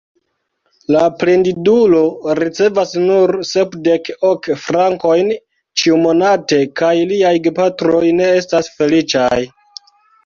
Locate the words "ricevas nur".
2.39-3.33